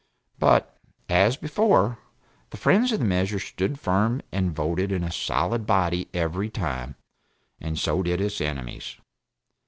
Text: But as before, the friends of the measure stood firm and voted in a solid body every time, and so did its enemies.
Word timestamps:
But 0.39 0.79
as 1.09 1.37
before, 1.37 1.99
the 2.49 2.57
friends 2.57 2.91
of 2.91 2.97
the 2.97 3.05
measure 3.05 3.37
stood 3.37 3.79
firm 3.79 4.23
and 4.31 4.49
voted 4.55 4.91
in 4.91 5.03
a 5.03 5.11
solid 5.11 5.67
body 5.67 6.07
every 6.11 6.49
time, 6.49 6.95
and 7.59 7.77
so 7.77 8.01
did 8.01 8.19
its 8.19 8.41
enemies. 8.41 8.95